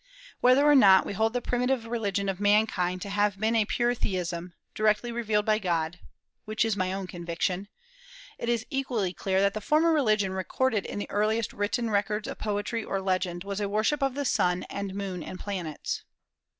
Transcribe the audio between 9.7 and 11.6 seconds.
of religion recorded in the earliest